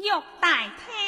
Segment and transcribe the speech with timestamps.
[0.00, 0.08] 玉
[0.40, 0.48] 带
[0.78, 0.99] 天。